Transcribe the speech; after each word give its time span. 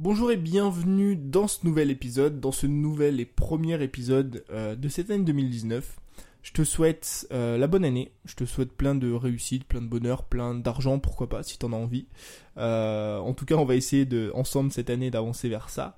Bonjour 0.00 0.32
et 0.32 0.36
bienvenue 0.36 1.14
dans 1.14 1.46
ce 1.46 1.64
nouvel 1.64 1.88
épisode, 1.88 2.40
dans 2.40 2.50
ce 2.50 2.66
nouvel 2.66 3.20
et 3.20 3.24
premier 3.24 3.80
épisode 3.80 4.44
euh, 4.50 4.74
de 4.74 4.88
cette 4.88 5.08
année 5.08 5.22
2019. 5.22 6.00
Je 6.42 6.50
te 6.50 6.64
souhaite 6.64 7.28
euh, 7.32 7.56
la 7.56 7.68
bonne 7.68 7.84
année, 7.84 8.10
je 8.24 8.34
te 8.34 8.44
souhaite 8.44 8.72
plein 8.72 8.96
de 8.96 9.12
réussite, 9.12 9.62
plein 9.62 9.80
de 9.80 9.86
bonheur, 9.86 10.24
plein 10.24 10.56
d'argent, 10.56 10.98
pourquoi 10.98 11.28
pas, 11.28 11.44
si 11.44 11.58
t'en 11.58 11.72
as 11.72 11.76
envie. 11.76 12.08
Euh, 12.56 13.18
en 13.18 13.34
tout 13.34 13.44
cas, 13.44 13.54
on 13.54 13.64
va 13.64 13.76
essayer 13.76 14.04
de, 14.04 14.32
ensemble 14.34 14.72
cette 14.72 14.90
année 14.90 15.12
d'avancer 15.12 15.48
vers 15.48 15.70
ça. 15.70 15.96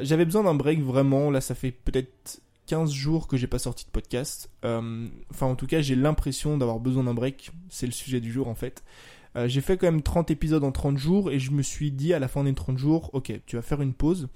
J'avais 0.00 0.24
besoin 0.24 0.42
d'un 0.42 0.54
break 0.54 0.80
vraiment, 0.80 1.30
là 1.30 1.40
ça 1.40 1.54
fait 1.54 1.70
peut-être 1.70 2.40
15 2.66 2.92
jours 2.92 3.28
que 3.28 3.36
j'ai 3.36 3.46
pas 3.46 3.58
sorti 3.58 3.84
de 3.86 3.90
podcast. 3.90 4.50
Enfin 4.62 5.46
en 5.46 5.56
tout 5.56 5.66
cas 5.66 5.80
j'ai 5.80 5.94
l'impression 5.94 6.58
d'avoir 6.58 6.80
besoin 6.80 7.04
d'un 7.04 7.14
break, 7.14 7.50
c'est 7.68 7.86
le 7.86 7.92
sujet 7.92 8.20
du 8.20 8.32
jour 8.32 8.48
en 8.48 8.54
fait. 8.54 8.82
Euh, 9.36 9.48
j'ai 9.48 9.60
fait 9.60 9.76
quand 9.76 9.86
même 9.86 10.02
30 10.02 10.30
épisodes 10.30 10.64
en 10.64 10.72
30 10.72 10.96
jours 10.96 11.30
et 11.30 11.38
je 11.38 11.50
me 11.50 11.62
suis 11.62 11.92
dit 11.92 12.14
à 12.14 12.18
la 12.18 12.28
fin 12.28 12.44
des 12.44 12.54
30 12.54 12.78
jours, 12.78 13.10
ok, 13.12 13.32
tu 13.44 13.56
vas 13.56 13.62
faire 13.62 13.82
une 13.82 13.92
pause 13.92 14.28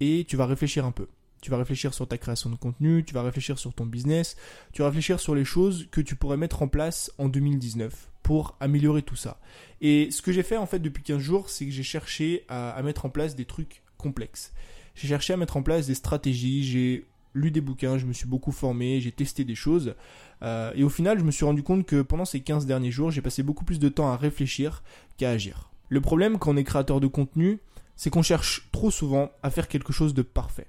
et 0.00 0.24
tu 0.28 0.36
vas 0.36 0.46
réfléchir 0.46 0.84
un 0.84 0.92
peu. 0.92 1.06
Tu 1.40 1.50
vas 1.50 1.56
réfléchir 1.56 1.94
sur 1.94 2.06
ta 2.06 2.18
création 2.18 2.50
de 2.50 2.56
contenu, 2.56 3.02
tu 3.04 3.14
vas 3.14 3.22
réfléchir 3.22 3.58
sur 3.58 3.72
ton 3.72 3.86
business, 3.86 4.36
tu 4.72 4.82
vas 4.82 4.88
réfléchir 4.88 5.20
sur 5.20 5.34
les 5.34 5.44
choses 5.44 5.88
que 5.90 6.00
tu 6.00 6.16
pourrais 6.16 6.36
mettre 6.36 6.62
en 6.62 6.68
place 6.68 7.10
en 7.16 7.28
2019 7.28 8.10
pour 8.22 8.56
améliorer 8.60 9.02
tout 9.02 9.16
ça. 9.16 9.40
Et 9.80 10.10
ce 10.10 10.20
que 10.20 10.32
j'ai 10.32 10.42
fait 10.42 10.58
en 10.58 10.66
fait 10.66 10.80
depuis 10.80 11.02
15 11.02 11.18
jours, 11.18 11.48
c'est 11.48 11.64
que 11.64 11.70
j'ai 11.70 11.82
cherché 11.82 12.44
à, 12.48 12.70
à 12.70 12.82
mettre 12.82 13.06
en 13.06 13.10
place 13.10 13.36
des 13.36 13.46
trucs 13.46 13.82
complexes. 13.96 14.52
J'ai 14.96 15.08
cherché 15.08 15.32
à 15.32 15.36
mettre 15.36 15.56
en 15.56 15.62
place 15.62 15.86
des 15.86 15.94
stratégies, 15.94 16.64
j'ai 16.64 17.06
lu 17.34 17.50
des 17.50 17.60
bouquins, 17.60 17.98
je 17.98 18.06
me 18.06 18.12
suis 18.12 18.26
beaucoup 18.26 18.52
formé, 18.52 19.00
j'ai 19.00 19.12
testé 19.12 19.44
des 19.44 19.54
choses. 19.54 19.94
Euh, 20.42 20.72
et 20.74 20.84
au 20.84 20.88
final, 20.88 21.18
je 21.18 21.24
me 21.24 21.30
suis 21.30 21.44
rendu 21.44 21.62
compte 21.62 21.86
que 21.86 22.02
pendant 22.02 22.24
ces 22.24 22.40
15 22.40 22.66
derniers 22.66 22.90
jours, 22.90 23.10
j'ai 23.10 23.22
passé 23.22 23.42
beaucoup 23.42 23.64
plus 23.64 23.78
de 23.78 23.88
temps 23.88 24.10
à 24.10 24.16
réfléchir 24.16 24.82
qu'à 25.16 25.30
agir. 25.30 25.70
Le 25.88 26.00
problème 26.00 26.38
quand 26.38 26.52
on 26.52 26.56
est 26.56 26.64
créateur 26.64 27.00
de 27.00 27.06
contenu, 27.06 27.60
c'est 27.96 28.10
qu'on 28.10 28.22
cherche 28.22 28.68
trop 28.72 28.90
souvent 28.90 29.30
à 29.42 29.50
faire 29.50 29.68
quelque 29.68 29.92
chose 29.92 30.14
de 30.14 30.22
parfait. 30.22 30.66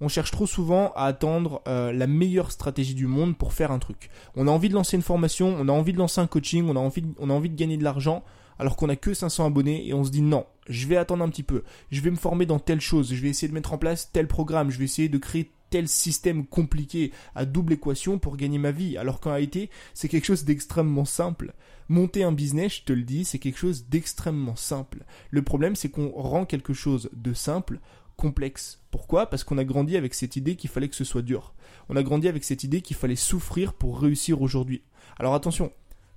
On 0.00 0.08
cherche 0.08 0.32
trop 0.32 0.46
souvent 0.46 0.92
à 0.96 1.04
attendre 1.04 1.62
euh, 1.68 1.92
la 1.92 2.08
meilleure 2.08 2.50
stratégie 2.50 2.94
du 2.94 3.06
monde 3.06 3.38
pour 3.38 3.52
faire 3.52 3.70
un 3.70 3.78
truc. 3.78 4.10
On 4.34 4.48
a 4.48 4.50
envie 4.50 4.68
de 4.68 4.74
lancer 4.74 4.96
une 4.96 5.02
formation, 5.02 5.54
on 5.56 5.68
a 5.68 5.72
envie 5.72 5.92
de 5.92 5.98
lancer 5.98 6.20
un 6.20 6.26
coaching, 6.26 6.68
on 6.68 6.74
a 6.74 6.80
envie 6.80 7.04
on 7.20 7.30
a 7.30 7.32
envie 7.32 7.50
de 7.50 7.54
gagner 7.54 7.76
de 7.76 7.84
l'argent, 7.84 8.24
alors 8.58 8.76
qu'on 8.76 8.88
a 8.88 8.96
que 8.96 9.14
500 9.14 9.46
abonnés 9.46 9.86
et 9.86 9.94
on 9.94 10.02
se 10.02 10.10
dit 10.10 10.22
non, 10.22 10.46
je 10.68 10.86
vais 10.88 10.96
attendre 10.96 11.22
un 11.22 11.28
petit 11.28 11.42
peu, 11.42 11.62
je 11.90 12.00
vais 12.00 12.10
me 12.10 12.16
former 12.16 12.46
dans 12.46 12.58
telle 12.58 12.80
chose, 12.80 13.14
je 13.14 13.22
vais 13.22 13.28
essayer 13.28 13.48
de 13.48 13.54
mettre 13.54 13.72
en 13.72 13.78
place 13.78 14.10
tel 14.12 14.26
programme, 14.26 14.70
je 14.70 14.78
vais 14.78 14.84
essayer 14.84 15.08
de 15.08 15.18
créer 15.18 15.52
tel 15.72 15.88
système 15.88 16.46
compliqué 16.46 17.12
à 17.34 17.46
double 17.46 17.72
équation 17.72 18.18
pour 18.18 18.36
gagner 18.36 18.58
ma 18.58 18.72
vie, 18.72 18.98
alors 18.98 19.20
qu'en 19.20 19.30
réalité, 19.30 19.70
c'est 19.94 20.08
quelque 20.08 20.26
chose 20.26 20.44
d'extrêmement 20.44 21.06
simple. 21.06 21.54
Monter 21.88 22.24
un 22.24 22.32
business, 22.32 22.76
je 22.76 22.82
te 22.84 22.92
le 22.92 23.04
dis, 23.04 23.24
c'est 23.24 23.38
quelque 23.38 23.58
chose 23.58 23.86
d'extrêmement 23.88 24.54
simple. 24.54 25.04
Le 25.30 25.40
problème, 25.40 25.74
c'est 25.74 25.88
qu'on 25.88 26.10
rend 26.10 26.44
quelque 26.44 26.74
chose 26.74 27.08
de 27.14 27.32
simple 27.32 27.80
complexe. 28.16 28.82
Pourquoi? 28.90 29.30
Parce 29.30 29.44
qu'on 29.44 29.56
a 29.56 29.64
grandi 29.64 29.96
avec 29.96 30.12
cette 30.12 30.36
idée 30.36 30.56
qu'il 30.56 30.68
fallait 30.68 30.88
que 30.88 30.94
ce 30.94 31.04
soit 31.04 31.22
dur. 31.22 31.54
On 31.88 31.96
a 31.96 32.02
grandi 32.02 32.28
avec 32.28 32.44
cette 32.44 32.64
idée 32.64 32.82
qu'il 32.82 32.96
fallait 32.96 33.16
souffrir 33.16 33.72
pour 33.72 33.98
réussir 33.98 34.42
aujourd'hui. 34.42 34.82
Alors 35.18 35.34
attention, 35.34 35.72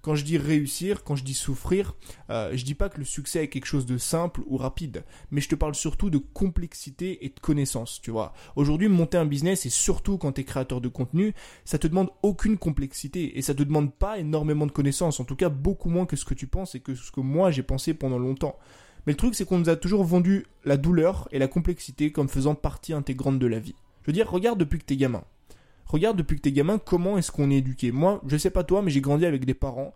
quand 0.06 0.14
je 0.14 0.24
dis 0.24 0.38
réussir, 0.38 1.04
quand 1.04 1.16
je 1.16 1.24
dis 1.24 1.34
souffrir, 1.34 1.96
euh, 2.30 2.52
je 2.56 2.64
dis 2.64 2.76
pas 2.76 2.90
que 2.90 3.00
le 3.00 3.06
succès 3.06 3.44
est 3.44 3.48
quelque 3.48 3.66
chose 3.66 3.88
de 3.88 3.98
simple 3.98 4.42
ou 4.46 4.56
rapide, 4.56 5.04
mais 5.32 5.42
je 5.42 5.50
te 5.50 5.56
parle 5.56 5.74
surtout 5.74 6.12
de 6.12 6.20
complexité 6.20 7.26
et 7.26 7.30
de 7.30 7.40
connaissance, 7.40 8.00
tu 8.04 8.12
vois. 8.12 8.32
Aujourd'hui, 8.56 8.88
monter 8.88 9.18
un 9.18 9.26
business 9.26 9.66
et 9.66 9.72
surtout 9.72 10.20
quand 10.20 10.34
tu 10.34 10.42
es 10.42 10.44
créateur 10.44 10.80
de 10.80 10.90
contenu, 10.90 11.34
ça 11.64 11.80
te 11.80 11.88
demande 11.88 12.12
aucune 12.22 12.60
complexité 12.60 13.36
et 13.36 13.42
ça 13.42 13.56
te 13.56 13.64
demande 13.64 13.96
pas 13.96 14.20
énormément 14.20 14.68
de 14.68 14.72
connaissances, 14.72 15.20
en 15.20 15.24
tout 15.24 15.36
cas 15.36 15.50
beaucoup 15.50 15.90
moins 15.90 16.06
que 16.06 16.16
ce 16.16 16.26
que 16.26 16.36
tu 16.36 16.46
penses 16.46 16.76
et 16.76 16.82
que 16.82 16.94
ce 16.94 17.12
que 17.12 17.22
moi 17.22 17.50
j'ai 17.50 17.64
pensé 17.64 17.96
pendant 17.96 18.20
longtemps. 18.20 18.60
Mais 19.08 19.14
le 19.14 19.18
truc, 19.18 19.34
c'est 19.34 19.46
qu'on 19.46 19.58
nous 19.58 19.70
a 19.70 19.76
toujours 19.76 20.04
vendu 20.04 20.46
la 20.66 20.78
douleur 20.78 21.28
et 21.32 21.40
la 21.40 21.48
complexité 21.48 22.12
comme 22.12 22.30
faisant 22.30 22.54
partie 22.54 22.94
intégrante 22.94 23.40
de 23.40 23.48
la 23.48 23.58
vie. 23.58 23.74
Je 24.04 24.12
veux 24.12 24.14
dire, 24.14 24.30
regarde 24.30 24.60
depuis 24.60 24.78
que 24.78 24.86
t'es 24.86 24.98
gamin. 24.98 25.24
Regarde 25.86 26.18
depuis 26.18 26.36
que 26.38 26.42
t'es 26.42 26.52
gamin 26.52 26.78
comment 26.78 27.18
est-ce 27.18 27.32
qu'on 27.32 27.52
est 27.52 27.58
éduqué? 27.58 27.92
Moi, 27.92 28.22
je 28.28 28.38
sais 28.38 28.50
pas 28.50 28.64
toi, 28.64 28.82
mais 28.82 28.92
j'ai 28.92 29.02
grandi 29.02 29.26
avec 29.26 29.46
des 29.46 29.54
parents 29.54 29.94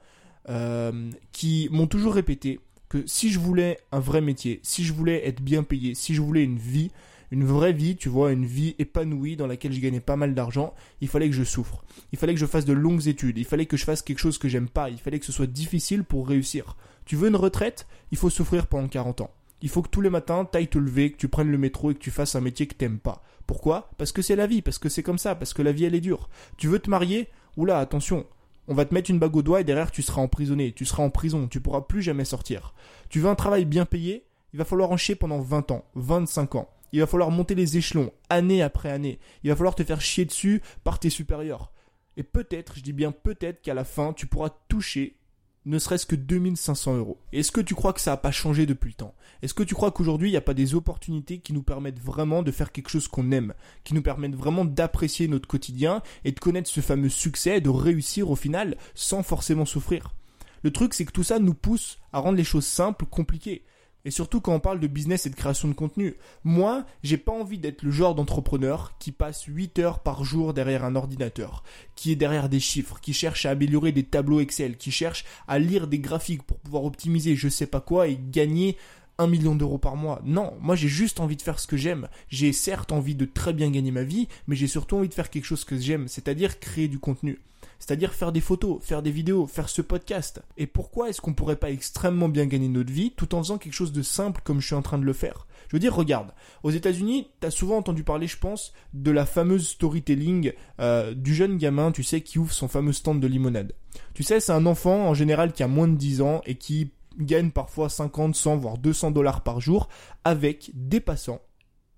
euh, 0.49 1.09
qui 1.31 1.67
m'ont 1.71 1.87
toujours 1.87 2.13
répété 2.13 2.59
que 2.89 3.03
si 3.05 3.31
je 3.31 3.39
voulais 3.39 3.79
un 3.91 3.99
vrai 3.99 4.21
métier, 4.21 4.59
si 4.63 4.83
je 4.83 4.93
voulais 4.93 5.27
être 5.27 5.41
bien 5.41 5.63
payé, 5.63 5.93
si 5.93 6.13
je 6.15 6.21
voulais 6.21 6.43
une 6.43 6.57
vie, 6.57 6.91
une 7.31 7.43
vraie 7.43 7.73
vie, 7.73 7.95
tu 7.95 8.09
vois, 8.09 8.31
une 8.31 8.45
vie 8.45 8.75
épanouie 8.79 9.35
dans 9.35 9.45
laquelle 9.45 9.73
je 9.73 9.79
gagnais 9.79 9.99
pas 9.99 10.15
mal 10.15 10.33
d'argent, 10.33 10.73
il 11.01 11.07
fallait 11.07 11.29
que 11.29 11.35
je 11.35 11.43
souffre. 11.43 11.83
Il 12.11 12.17
fallait 12.17 12.33
que 12.33 12.39
je 12.39 12.47
fasse 12.47 12.65
de 12.65 12.73
longues 12.73 13.07
études. 13.07 13.37
Il 13.37 13.45
fallait 13.45 13.67
que 13.67 13.77
je 13.77 13.85
fasse 13.85 14.01
quelque 14.01 14.19
chose 14.19 14.39
que 14.39 14.49
j'aime 14.49 14.69
pas. 14.69 14.89
Il 14.89 14.97
fallait 14.97 15.19
que 15.19 15.25
ce 15.25 15.31
soit 15.31 15.47
difficile 15.47 16.03
pour 16.03 16.27
réussir. 16.27 16.75
Tu 17.05 17.15
veux 17.15 17.29
une 17.29 17.35
retraite? 17.35 17.87
Il 18.11 18.17
faut 18.17 18.31
souffrir 18.31 18.65
pendant 18.65 18.87
40 18.87 19.21
ans. 19.21 19.31
Il 19.61 19.69
faut 19.69 19.81
que 19.81 19.89
tous 19.89 20.01
les 20.01 20.09
matins, 20.09 20.45
t'ailles 20.45 20.67
te 20.67 20.77
lever, 20.77 21.11
que 21.11 21.17
tu 21.17 21.27
prennes 21.27 21.51
le 21.51 21.57
métro 21.57 21.91
et 21.91 21.93
que 21.93 21.99
tu 21.99 22.11
fasses 22.11 22.35
un 22.35 22.41
métier 22.41 22.67
que 22.67 22.75
t'aimes 22.75 22.99
pas. 22.99 23.23
Pourquoi? 23.45 23.89
Parce 23.97 24.11
que 24.11 24.21
c'est 24.21 24.35
la 24.35 24.47
vie, 24.47 24.61
parce 24.61 24.77
que 24.77 24.89
c'est 24.89 25.03
comme 25.03 25.17
ça, 25.17 25.35
parce 25.35 25.53
que 25.53 25.61
la 25.61 25.71
vie 25.71 25.85
elle 25.85 25.95
est 25.95 26.01
dure. 26.01 26.29
Tu 26.57 26.67
veux 26.67 26.79
te 26.79 26.89
marier? 26.89 27.27
Oula, 27.57 27.79
attention, 27.79 28.25
on 28.67 28.75
va 28.75 28.85
te 28.85 28.93
mettre 28.93 29.09
une 29.09 29.19
bague 29.19 29.35
au 29.35 29.41
doigt 29.41 29.61
et 29.61 29.63
derrière 29.63 29.91
tu 29.91 30.03
seras 30.03 30.21
emprisonné, 30.21 30.71
tu 30.71 30.85
seras 30.85 31.03
en 31.03 31.09
prison, 31.09 31.47
tu 31.47 31.59
pourras 31.59 31.81
plus 31.81 32.03
jamais 32.03 32.25
sortir. 32.25 32.75
Tu 33.09 33.19
veux 33.19 33.29
un 33.29 33.35
travail 33.35 33.65
bien 33.65 33.85
payé? 33.85 34.27
Il 34.53 34.59
va 34.59 34.65
falloir 34.65 34.91
en 34.91 34.97
chier 34.97 35.15
pendant 35.15 35.39
20 35.39 35.71
ans, 35.71 35.85
25 35.95 36.55
ans. 36.55 36.69
Il 36.91 36.99
va 36.99 37.07
falloir 37.07 37.31
monter 37.31 37.55
les 37.55 37.77
échelons, 37.77 38.11
année 38.29 38.61
après 38.61 38.91
année. 38.91 39.19
Il 39.43 39.49
va 39.49 39.55
falloir 39.55 39.75
te 39.75 39.83
faire 39.83 40.01
chier 40.01 40.25
dessus 40.25 40.61
par 40.83 40.99
tes 40.99 41.09
supérieurs. 41.09 41.71
Et 42.17 42.23
peut-être, 42.23 42.75
je 42.75 42.81
dis 42.81 42.93
bien 42.93 43.11
peut-être 43.11 43.61
qu'à 43.61 43.73
la 43.73 43.83
fin, 43.83 44.13
tu 44.13 44.27
pourras 44.27 44.49
toucher 44.67 45.17
ne 45.65 45.77
serait-ce 45.77 46.05
que 46.05 46.15
2500 46.15 46.97
euros. 46.97 47.19
Est-ce 47.33 47.51
que 47.51 47.61
tu 47.61 47.75
crois 47.75 47.93
que 47.93 48.01
ça 48.01 48.11
n'a 48.11 48.17
pas 48.17 48.31
changé 48.31 48.65
depuis 48.65 48.89
le 48.89 48.95
temps? 48.95 49.15
Est-ce 49.41 49.53
que 49.53 49.63
tu 49.63 49.75
crois 49.75 49.91
qu'aujourd'hui, 49.91 50.29
il 50.29 50.31
n'y 50.31 50.37
a 50.37 50.41
pas 50.41 50.53
des 50.53 50.75
opportunités 50.75 51.39
qui 51.39 51.53
nous 51.53 51.63
permettent 51.63 51.99
vraiment 51.99 52.43
de 52.43 52.51
faire 52.51 52.71
quelque 52.71 52.89
chose 52.89 53.07
qu'on 53.07 53.31
aime, 53.31 53.53
qui 53.83 53.93
nous 53.93 54.01
permettent 54.01 54.35
vraiment 54.35 54.65
d'apprécier 54.65 55.27
notre 55.27 55.47
quotidien 55.47 56.01
et 56.23 56.31
de 56.31 56.39
connaître 56.39 56.69
ce 56.69 56.81
fameux 56.81 57.09
succès 57.09 57.61
de 57.61 57.69
réussir 57.69 58.29
au 58.31 58.35
final 58.35 58.77
sans 58.95 59.23
forcément 59.23 59.65
souffrir? 59.65 60.15
Le 60.63 60.71
truc, 60.71 60.93
c'est 60.93 61.05
que 61.05 61.11
tout 61.11 61.23
ça 61.23 61.39
nous 61.39 61.53
pousse 61.53 61.99
à 62.11 62.19
rendre 62.19 62.37
les 62.37 62.43
choses 62.43 62.65
simples 62.65 63.05
compliquées. 63.05 63.63
Et 64.05 64.11
surtout 64.11 64.39
quand 64.39 64.53
on 64.53 64.59
parle 64.59 64.79
de 64.79 64.87
business 64.87 65.25
et 65.25 65.29
de 65.29 65.35
création 65.35 65.67
de 65.67 65.73
contenu. 65.73 66.15
Moi, 66.43 66.85
j'ai 67.03 67.17
pas 67.17 67.33
envie 67.33 67.57
d'être 67.57 67.83
le 67.83 67.91
genre 67.91 68.15
d'entrepreneur 68.15 68.93
qui 68.97 69.11
passe 69.11 69.43
8 69.43 69.79
heures 69.79 69.99
par 69.99 70.23
jour 70.23 70.53
derrière 70.53 70.85
un 70.85 70.95
ordinateur, 70.95 71.63
qui 71.95 72.11
est 72.11 72.15
derrière 72.15 72.49
des 72.49 72.61
chiffres, 72.61 72.99
qui 73.01 73.13
cherche 73.13 73.45
à 73.45 73.51
améliorer 73.51 73.91
des 73.91 74.03
tableaux 74.03 74.39
Excel, 74.39 74.77
qui 74.77 74.91
cherche 74.91 75.25
à 75.47 75.59
lire 75.59 75.87
des 75.87 75.99
graphiques 75.99 76.43
pour 76.43 76.59
pouvoir 76.59 76.85
optimiser 76.85 77.35
je 77.35 77.49
sais 77.49 77.67
pas 77.67 77.81
quoi 77.81 78.07
et 78.07 78.19
gagner 78.31 78.77
un 79.17 79.27
million 79.27 79.53
d'euros 79.53 79.77
par 79.77 79.97
mois. 79.97 80.21
Non, 80.23 80.53
moi 80.61 80.75
j'ai 80.75 80.87
juste 80.87 81.19
envie 81.19 81.35
de 81.35 81.41
faire 81.41 81.59
ce 81.59 81.67
que 81.67 81.77
j'aime. 81.77 82.07
J'ai 82.29 82.53
certes 82.53 82.91
envie 82.91 83.15
de 83.15 83.25
très 83.25 83.53
bien 83.53 83.69
gagner 83.69 83.91
ma 83.91 84.03
vie, 84.03 84.27
mais 84.47 84.55
j'ai 84.55 84.67
surtout 84.67 84.95
envie 84.95 85.09
de 85.09 85.13
faire 85.13 85.29
quelque 85.29 85.45
chose 85.45 85.65
que 85.65 85.77
j'aime, 85.77 86.07
c'est-à-dire 86.07 86.59
créer 86.59 86.87
du 86.87 86.99
contenu. 86.99 87.39
C'est-à-dire 87.79 88.13
faire 88.13 88.31
des 88.31 88.41
photos, 88.41 88.83
faire 88.83 89.01
des 89.01 89.11
vidéos, 89.11 89.47
faire 89.47 89.69
ce 89.69 89.81
podcast. 89.81 90.41
Et 90.57 90.67
pourquoi 90.67 91.09
est-ce 91.09 91.21
qu'on 91.21 91.33
pourrait 91.33 91.55
pas 91.55 91.71
extrêmement 91.71 92.29
bien 92.29 92.45
gagner 92.45 92.67
notre 92.67 92.91
vie 92.91 93.11
tout 93.15 93.33
en 93.33 93.41
faisant 93.41 93.57
quelque 93.57 93.73
chose 93.73 93.93
de 93.93 94.01
simple 94.01 94.41
comme 94.43 94.59
je 94.59 94.67
suis 94.67 94.75
en 94.75 94.81
train 94.81 94.97
de 94.97 95.05
le 95.05 95.13
faire? 95.13 95.47
Je 95.69 95.75
veux 95.75 95.79
dire, 95.79 95.95
regarde, 95.95 96.33
aux 96.63 96.71
États-Unis, 96.71 97.29
t'as 97.39 97.51
souvent 97.51 97.77
entendu 97.77 98.03
parler, 98.03 98.27
je 98.27 98.37
pense, 98.37 98.73
de 98.93 99.11
la 99.11 99.25
fameuse 99.25 99.67
storytelling 99.67 100.53
euh, 100.79 101.13
du 101.13 101.33
jeune 101.33 101.57
gamin, 101.57 101.91
tu 101.91 102.03
sais, 102.03 102.21
qui 102.21 102.39
ouvre 102.39 102.51
son 102.51 102.67
fameux 102.67 102.93
stand 102.93 103.19
de 103.19 103.27
limonade. 103.27 103.73
Tu 104.13 104.23
sais, 104.23 104.39
c'est 104.39 104.51
un 104.51 104.65
enfant 104.65 105.07
en 105.07 105.13
général 105.13 105.53
qui 105.53 105.63
a 105.63 105.67
moins 105.67 105.87
de 105.87 105.95
10 105.95 106.21
ans 106.21 106.41
et 106.45 106.55
qui 106.55 106.91
gagne 107.19 107.51
parfois 107.51 107.89
50, 107.89 108.35
100, 108.35 108.57
voire 108.57 108.77
200 108.77 109.11
dollars 109.11 109.41
par 109.41 109.61
jour 109.61 109.89
avec 110.23 110.71
des 110.73 110.99
passants 110.99 111.41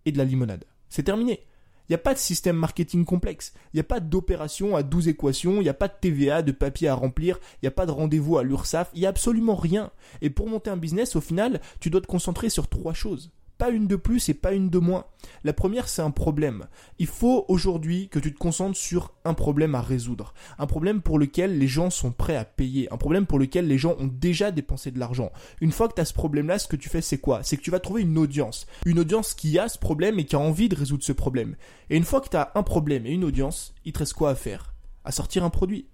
et 0.05 0.11
de 0.11 0.17
la 0.17 0.25
limonade. 0.25 0.65
C'est 0.89 1.03
terminé. 1.03 1.41
Il 1.91 1.95
n'y 1.95 1.99
a 1.99 2.03
pas 2.03 2.13
de 2.13 2.19
système 2.19 2.55
marketing 2.55 3.03
complexe. 3.03 3.51
Il 3.73 3.75
n'y 3.75 3.81
a 3.81 3.83
pas 3.83 3.99
d'opération 3.99 4.77
à 4.77 4.81
12 4.81 5.09
équations. 5.09 5.55
Il 5.55 5.63
n'y 5.63 5.69
a 5.69 5.73
pas 5.73 5.89
de 5.89 5.93
TVA, 5.99 6.41
de 6.41 6.53
papier 6.53 6.87
à 6.87 6.95
remplir. 6.95 7.37
Il 7.55 7.65
n'y 7.65 7.67
a 7.67 7.71
pas 7.71 7.85
de 7.85 7.91
rendez-vous 7.91 8.37
à 8.37 8.43
l'URSSAF. 8.43 8.89
Il 8.93 9.01
n'y 9.01 9.05
a 9.05 9.09
absolument 9.09 9.55
rien. 9.55 9.91
Et 10.21 10.29
pour 10.29 10.47
monter 10.47 10.69
un 10.69 10.77
business, 10.77 11.17
au 11.17 11.21
final, 11.21 11.59
tu 11.81 11.89
dois 11.89 11.99
te 11.99 12.07
concentrer 12.07 12.49
sur 12.49 12.69
trois 12.69 12.93
choses 12.93 13.33
pas 13.61 13.69
une 13.69 13.85
de 13.85 13.95
plus 13.95 14.27
et 14.27 14.33
pas 14.33 14.53
une 14.53 14.71
de 14.71 14.79
moins. 14.79 15.05
La 15.43 15.53
première, 15.53 15.87
c'est 15.87 16.01
un 16.01 16.09
problème. 16.09 16.65
Il 16.97 17.05
faut 17.05 17.45
aujourd'hui 17.47 18.09
que 18.09 18.17
tu 18.17 18.33
te 18.33 18.39
concentres 18.39 18.75
sur 18.75 19.13
un 19.23 19.35
problème 19.35 19.75
à 19.75 19.81
résoudre. 19.81 20.33
Un 20.57 20.65
problème 20.65 21.03
pour 21.03 21.19
lequel 21.19 21.59
les 21.59 21.67
gens 21.67 21.91
sont 21.91 22.11
prêts 22.11 22.35
à 22.35 22.43
payer. 22.43 22.91
Un 22.91 22.97
problème 22.97 23.27
pour 23.27 23.37
lequel 23.37 23.67
les 23.67 23.77
gens 23.77 23.95
ont 23.99 24.09
déjà 24.11 24.49
dépensé 24.49 24.89
de 24.89 24.97
l'argent. 24.97 25.31
Une 25.61 25.71
fois 25.71 25.87
que 25.87 25.93
tu 25.93 26.01
as 26.01 26.05
ce 26.05 26.13
problème-là, 26.15 26.57
ce 26.57 26.67
que 26.67 26.75
tu 26.75 26.89
fais, 26.89 27.01
c'est 27.01 27.19
quoi? 27.19 27.43
C'est 27.43 27.55
que 27.55 27.61
tu 27.61 27.69
vas 27.69 27.79
trouver 27.79 28.01
une 28.01 28.17
audience. 28.17 28.65
Une 28.83 28.97
audience 28.97 29.35
qui 29.35 29.59
a 29.59 29.69
ce 29.69 29.77
problème 29.77 30.17
et 30.17 30.25
qui 30.25 30.35
a 30.35 30.39
envie 30.39 30.67
de 30.67 30.75
résoudre 30.75 31.03
ce 31.03 31.13
problème. 31.13 31.55
Et 31.91 31.97
une 31.97 32.03
fois 32.03 32.19
que 32.19 32.29
tu 32.29 32.37
as 32.37 32.51
un 32.55 32.63
problème 32.63 33.05
et 33.05 33.11
une 33.11 33.23
audience, 33.23 33.75
il 33.85 33.93
te 33.93 33.99
reste 33.99 34.13
quoi 34.13 34.31
à 34.31 34.35
faire? 34.35 34.73
À 35.05 35.11
sortir 35.11 35.43
un 35.43 35.51
produit 35.51 35.85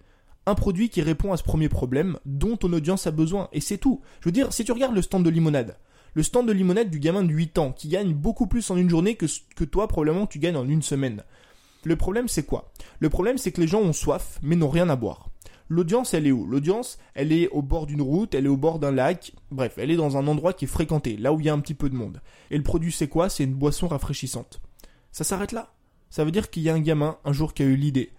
un 0.45 0.55
produit 0.55 0.87
qui 0.87 1.01
répond 1.01 1.33
à 1.33 1.37
ce 1.37 1.43
premier 1.43 1.67
problème 1.67 2.19
dont 2.25 2.55
ton 2.55 2.71
audience 2.71 3.05
a 3.05 3.11
besoin. 3.11 3.49
Et 3.51 3.59
c'est 3.59 3.77
tout. 3.77 3.99
Je 4.21 4.29
veux 4.29 4.31
dire, 4.31 4.53
si 4.53 4.63
tu 4.63 4.71
regardes 4.71 4.95
le 4.95 5.01
stand 5.01 5.25
de 5.25 5.29
limonade, 5.29 5.75
le 6.17 6.23
stand 6.23 6.47
de 6.47 6.51
limonade 6.51 6.89
du 6.89 6.99
gamin 6.99 7.21
de 7.21 7.31
8 7.31 7.59
ans, 7.59 7.71
qui 7.71 7.89
gagne 7.89 8.11
beaucoup 8.11 8.47
plus 8.47 8.71
en 8.71 8.75
une 8.75 8.89
journée 8.89 9.13
que, 9.13 9.27
que 9.55 9.63
toi, 9.63 9.87
probablement, 9.87 10.25
tu 10.25 10.39
gagnes 10.39 10.57
en 10.57 10.67
une 10.67 10.81
semaine. 10.81 11.21
Le 11.83 11.95
problème, 11.95 12.27
c'est 12.27 12.41
quoi? 12.41 12.71
Le 12.99 13.09
problème, 13.09 13.37
c'est 13.37 13.51
que 13.51 13.61
les 13.61 13.67
gens 13.67 13.81
ont 13.81 13.93
soif, 13.93 14.39
mais 14.41 14.55
n'ont 14.55 14.67
rien 14.67 14.89
à 14.89 14.95
boire. 14.95 15.29
l'audience, 15.69 16.15
elle 16.15 16.25
est 16.25 16.31
où? 16.31 16.47
L'audience, 16.47 16.97
elle 17.13 17.31
est 17.31 17.49
au 17.49 17.61
bord 17.61 17.85
d'une 17.85 18.01
route, 18.01 18.33
elle 18.33 18.47
est 18.47 18.49
au 18.49 18.57
bord 18.57 18.79
d'un 18.79 18.89
lac, 18.89 19.31
bref, 19.51 19.75
elle 19.77 19.91
est 19.91 19.95
dans 19.95 20.17
un 20.17 20.25
endroit 20.25 20.53
qui 20.53 20.65
est 20.65 20.67
fréquenté, 20.67 21.17
là 21.17 21.33
où 21.33 21.39
il 21.39 21.45
y 21.45 21.49
a 21.49 21.53
un 21.53 21.59
petit 21.59 21.75
peu 21.75 21.87
de 21.87 21.95
monde. 21.95 22.19
Et 22.49 22.57
le 22.57 22.63
produit, 22.63 22.91
c'est 22.91 23.07
quoi? 23.07 23.29
C'est 23.29 23.43
une 23.43 23.53
boisson 23.53 23.87
rafraîchissante. 23.87 24.59
Ça 25.11 25.23
s'arrête 25.23 25.51
là? 25.51 25.71
Ça 26.09 26.25
veut 26.25 26.31
dire 26.31 26.49
qu'il 26.49 26.63
y 26.63 26.69
a 26.71 26.73
un 26.73 26.79
gamin, 26.79 27.19
un 27.25 27.31
jour, 27.31 27.53
qui 27.53 27.61
a 27.61 27.67
eu 27.67 27.75
l'idée 27.75 28.11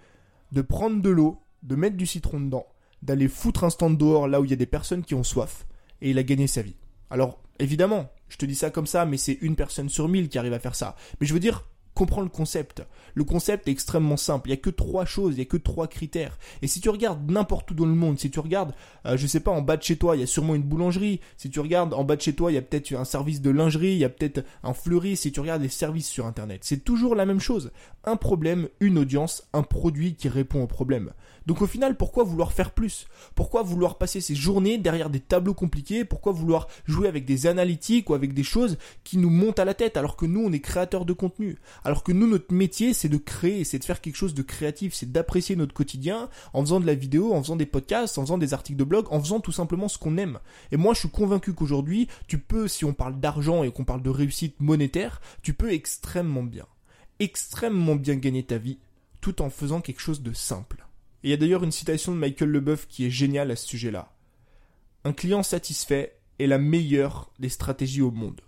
de 0.52 0.62
prendre 0.62 1.02
de 1.02 1.10
l'eau, 1.10 1.40
de 1.64 1.74
mettre 1.74 1.96
du 1.96 2.06
citron 2.06 2.38
dedans, 2.38 2.66
d'aller 3.02 3.26
foutre 3.26 3.64
un 3.64 3.70
stand 3.70 3.98
dehors 3.98 4.28
là 4.28 4.40
où 4.40 4.44
il 4.44 4.50
y 4.50 4.54
a 4.54 4.56
des 4.56 4.66
personnes 4.66 5.02
qui 5.02 5.16
ont 5.16 5.24
soif, 5.24 5.66
et 6.00 6.10
il 6.10 6.18
a 6.18 6.22
gagné 6.22 6.46
sa 6.46 6.62
vie. 6.62 6.76
Alors, 7.10 7.40
évidemment, 7.58 8.10
je 8.28 8.36
te 8.36 8.46
dis 8.46 8.54
ça 8.54 8.70
comme 8.70 8.86
ça, 8.86 9.06
mais 9.06 9.16
c'est 9.16 9.38
une 9.40 9.56
personne 9.56 9.88
sur 9.88 10.08
mille 10.08 10.28
qui 10.28 10.38
arrive 10.38 10.52
à 10.52 10.58
faire 10.58 10.74
ça. 10.74 10.96
Mais 11.20 11.26
je 11.26 11.34
veux 11.34 11.40
dire, 11.40 11.64
comprends 11.98 12.22
le 12.22 12.28
concept. 12.28 12.84
Le 13.14 13.24
concept 13.24 13.66
est 13.66 13.72
extrêmement 13.72 14.16
simple. 14.16 14.48
Il 14.48 14.52
y 14.52 14.54
a 14.54 14.58
que 14.58 14.70
trois 14.70 15.04
choses, 15.04 15.34
il 15.34 15.38
y 15.38 15.42
a 15.42 15.46
que 15.46 15.56
trois 15.56 15.88
critères. 15.88 16.38
Et 16.62 16.68
si 16.68 16.80
tu 16.80 16.90
regardes 16.90 17.28
n'importe 17.28 17.72
où 17.72 17.74
dans 17.74 17.86
le 17.86 17.94
monde, 17.94 18.20
si 18.20 18.30
tu 18.30 18.38
regardes, 18.38 18.72
euh, 19.04 19.16
je 19.16 19.26
sais 19.26 19.40
pas, 19.40 19.50
en 19.50 19.62
bas 19.62 19.76
de 19.76 19.82
chez 19.82 19.96
toi, 19.96 20.14
il 20.14 20.20
y 20.20 20.22
a 20.22 20.26
sûrement 20.28 20.54
une 20.54 20.62
boulangerie. 20.62 21.20
Si 21.36 21.50
tu 21.50 21.58
regardes 21.58 21.92
en 21.94 22.04
bas 22.04 22.14
de 22.14 22.20
chez 22.20 22.34
toi, 22.34 22.52
il 22.52 22.54
y 22.54 22.58
a 22.58 22.62
peut-être 22.62 22.92
un 22.92 23.04
service 23.04 23.42
de 23.42 23.50
lingerie, 23.50 23.94
il 23.94 23.98
y 23.98 24.04
a 24.04 24.08
peut-être 24.08 24.44
un 24.62 24.74
fleuri. 24.74 25.16
Si 25.16 25.32
tu 25.32 25.40
regardes 25.40 25.62
les 25.62 25.68
services 25.68 26.08
sur 26.08 26.24
Internet, 26.26 26.60
c'est 26.62 26.84
toujours 26.84 27.16
la 27.16 27.26
même 27.26 27.40
chose. 27.40 27.72
Un 28.04 28.14
problème, 28.14 28.68
une 28.78 28.96
audience, 28.96 29.48
un 29.52 29.64
produit 29.64 30.14
qui 30.14 30.28
répond 30.28 30.62
au 30.62 30.68
problème. 30.68 31.10
Donc 31.48 31.62
au 31.62 31.66
final, 31.66 31.96
pourquoi 31.96 32.24
vouloir 32.24 32.52
faire 32.52 32.72
plus? 32.72 33.08
Pourquoi 33.34 33.62
vouloir 33.62 33.96
passer 33.96 34.20
ses 34.20 34.34
journées 34.34 34.76
derrière 34.76 35.08
des 35.08 35.18
tableaux 35.18 35.54
compliqués? 35.54 36.04
Pourquoi 36.04 36.32
vouloir 36.32 36.68
jouer 36.84 37.08
avec 37.08 37.24
des 37.24 37.46
analytiques 37.46 38.10
ou 38.10 38.14
avec 38.14 38.34
des 38.34 38.42
choses 38.42 38.76
qui 39.02 39.16
nous 39.16 39.30
montent 39.30 39.58
à 39.58 39.64
la 39.64 39.72
tête 39.72 39.96
alors 39.96 40.16
que 40.16 40.26
nous, 40.26 40.44
on 40.44 40.52
est 40.52 40.60
créateurs 40.60 41.06
de 41.06 41.14
contenu? 41.14 41.56
Alors 41.88 42.04
que 42.04 42.12
nous, 42.12 42.26
notre 42.26 42.52
métier, 42.52 42.92
c'est 42.92 43.08
de 43.08 43.16
créer, 43.16 43.64
c'est 43.64 43.78
de 43.78 43.84
faire 43.84 44.02
quelque 44.02 44.16
chose 44.16 44.34
de 44.34 44.42
créatif, 44.42 44.92
c'est 44.92 45.10
d'apprécier 45.10 45.56
notre 45.56 45.72
quotidien 45.72 46.28
en 46.52 46.60
faisant 46.60 46.80
de 46.80 46.86
la 46.86 46.94
vidéo, 46.94 47.32
en 47.32 47.42
faisant 47.42 47.56
des 47.56 47.64
podcasts, 47.64 48.18
en 48.18 48.20
faisant 48.24 48.36
des 48.36 48.52
articles 48.52 48.78
de 48.78 48.84
blog, 48.84 49.06
en 49.10 49.18
faisant 49.22 49.40
tout 49.40 49.52
simplement 49.52 49.88
ce 49.88 49.96
qu'on 49.96 50.18
aime. 50.18 50.38
Et 50.70 50.76
moi, 50.76 50.92
je 50.92 50.98
suis 50.98 51.08
convaincu 51.08 51.54
qu'aujourd'hui, 51.54 52.06
tu 52.26 52.38
peux, 52.38 52.68
si 52.68 52.84
on 52.84 52.92
parle 52.92 53.18
d'argent 53.18 53.62
et 53.62 53.72
qu'on 53.72 53.86
parle 53.86 54.02
de 54.02 54.10
réussite 54.10 54.60
monétaire, 54.60 55.22
tu 55.40 55.54
peux 55.54 55.72
extrêmement 55.72 56.42
bien, 56.42 56.66
extrêmement 57.20 57.96
bien 57.96 58.16
gagner 58.16 58.42
ta 58.42 58.58
vie 58.58 58.76
tout 59.22 59.40
en 59.40 59.48
faisant 59.48 59.80
quelque 59.80 60.02
chose 60.02 60.20
de 60.20 60.34
simple. 60.34 60.86
Et 61.22 61.28
il 61.28 61.30
y 61.30 61.32
a 61.32 61.38
d'ailleurs 61.38 61.64
une 61.64 61.72
citation 61.72 62.12
de 62.12 62.18
Michael 62.18 62.50
Leboeuf 62.50 62.86
qui 62.86 63.06
est 63.06 63.10
géniale 63.10 63.50
à 63.50 63.56
ce 63.56 63.66
sujet-là. 63.66 64.12
Un 65.04 65.14
client 65.14 65.42
satisfait 65.42 66.18
est 66.38 66.48
la 66.48 66.58
meilleure 66.58 67.32
des 67.38 67.48
stratégies 67.48 68.02
au 68.02 68.10
monde. 68.10 68.42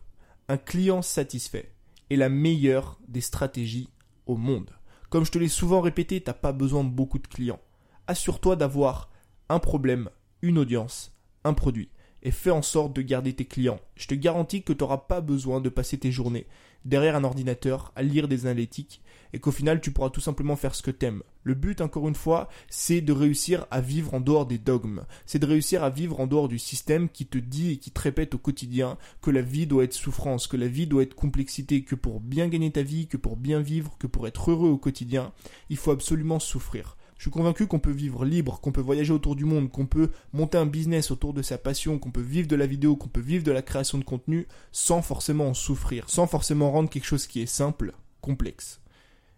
Un 0.48 0.58
client 0.58 1.00
satisfait 1.00 1.72
est 2.10 2.16
la 2.16 2.28
meilleure 2.28 3.00
des 3.08 3.20
stratégies 3.20 3.88
au 4.26 4.36
monde. 4.36 4.70
Comme 5.08 5.24
je 5.24 5.30
te 5.30 5.38
l'ai 5.38 5.48
souvent 5.48 5.80
répété, 5.80 6.20
t'as 6.20 6.34
pas 6.34 6.52
besoin 6.52 6.84
de 6.84 6.90
beaucoup 6.90 7.18
de 7.18 7.26
clients. 7.26 7.60
Assure-toi 8.06 8.56
d'avoir 8.56 9.10
un 9.48 9.58
problème, 9.58 10.10
une 10.42 10.58
audience, 10.58 11.16
un 11.44 11.54
produit 11.54 11.90
et 12.22 12.30
fais 12.30 12.50
en 12.50 12.62
sorte 12.62 12.94
de 12.94 13.02
garder 13.02 13.32
tes 13.32 13.46
clients. 13.46 13.80
Je 13.96 14.06
te 14.06 14.14
garantis 14.14 14.62
que 14.62 14.72
tu 14.72 14.84
n'auras 14.84 14.98
pas 14.98 15.20
besoin 15.20 15.60
de 15.60 15.68
passer 15.68 15.98
tes 15.98 16.12
journées 16.12 16.46
derrière 16.84 17.16
un 17.16 17.24
ordinateur 17.24 17.92
à 17.96 18.02
lire 18.02 18.28
des 18.28 18.46
analytiques 18.46 19.02
et 19.32 19.38
qu'au 19.38 19.52
final 19.52 19.80
tu 19.80 19.92
pourras 19.92 20.10
tout 20.10 20.20
simplement 20.20 20.56
faire 20.56 20.74
ce 20.74 20.82
que 20.82 20.90
t'aimes. 20.90 21.22
Le 21.42 21.54
but, 21.54 21.80
encore 21.80 22.06
une 22.06 22.14
fois, 22.14 22.48
c'est 22.68 23.00
de 23.00 23.12
réussir 23.12 23.66
à 23.70 23.80
vivre 23.80 24.12
en 24.12 24.20
dehors 24.20 24.44
des 24.44 24.58
dogmes. 24.58 25.04
C'est 25.24 25.38
de 25.38 25.46
réussir 25.46 25.82
à 25.82 25.88
vivre 25.88 26.20
en 26.20 26.26
dehors 26.26 26.48
du 26.48 26.58
système 26.58 27.08
qui 27.08 27.24
te 27.24 27.38
dit 27.38 27.72
et 27.72 27.76
qui 27.78 27.90
te 27.90 28.00
répète 28.00 28.34
au 28.34 28.38
quotidien 28.38 28.98
que 29.22 29.30
la 29.30 29.40
vie 29.40 29.66
doit 29.66 29.84
être 29.84 29.94
souffrance, 29.94 30.46
que 30.46 30.58
la 30.58 30.68
vie 30.68 30.86
doit 30.86 31.02
être 31.02 31.14
complexité, 31.14 31.82
que 31.82 31.94
pour 31.94 32.20
bien 32.20 32.48
gagner 32.48 32.70
ta 32.70 32.82
vie, 32.82 33.06
que 33.06 33.16
pour 33.16 33.36
bien 33.36 33.60
vivre, 33.60 33.96
que 33.98 34.06
pour 34.06 34.26
être 34.26 34.50
heureux 34.50 34.68
au 34.68 34.78
quotidien, 34.78 35.32
il 35.70 35.78
faut 35.78 35.92
absolument 35.92 36.40
souffrir. 36.40 36.96
Je 37.20 37.24
suis 37.24 37.30
convaincu 37.30 37.66
qu'on 37.66 37.78
peut 37.78 37.90
vivre 37.90 38.24
libre, 38.24 38.60
qu'on 38.62 38.72
peut 38.72 38.80
voyager 38.80 39.12
autour 39.12 39.36
du 39.36 39.44
monde, 39.44 39.70
qu'on 39.70 39.84
peut 39.84 40.08
monter 40.32 40.56
un 40.56 40.64
business 40.64 41.10
autour 41.10 41.34
de 41.34 41.42
sa 41.42 41.58
passion, 41.58 41.98
qu'on 41.98 42.10
peut 42.10 42.22
vivre 42.22 42.48
de 42.48 42.56
la 42.56 42.64
vidéo, 42.64 42.96
qu'on 42.96 43.10
peut 43.10 43.20
vivre 43.20 43.44
de 43.44 43.52
la 43.52 43.60
création 43.60 43.98
de 43.98 44.04
contenu 44.04 44.46
sans 44.72 45.02
forcément 45.02 45.48
en 45.48 45.52
souffrir, 45.52 46.08
sans 46.08 46.26
forcément 46.26 46.72
rendre 46.72 46.88
quelque 46.88 47.04
chose 47.04 47.26
qui 47.26 47.42
est 47.42 47.46
simple, 47.46 47.92
complexe. 48.22 48.80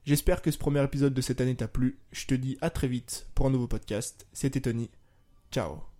J'espère 0.05 0.43
que 0.43 0.52
ce 0.52 0.58
premier 0.58 0.84
épisode 0.84 1.12
de 1.12 1.20
cette 1.20 1.40
année 1.40 1.56
t'a 1.56 1.67
plu. 1.67 1.99
Je 2.12 2.26
te 2.26 2.34
dis 2.34 2.56
à 2.61 2.70
très 2.70 2.87
vite 2.87 3.26
pour 3.34 3.46
un 3.46 3.50
nouveau 3.50 3.67
podcast. 3.67 4.29
C'était 4.32 4.61
Tony. 4.61 4.88
Ciao. 5.50 5.92